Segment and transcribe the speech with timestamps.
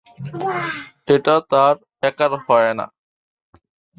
[1.07, 1.75] এটা তার
[2.03, 2.85] একার হয় না।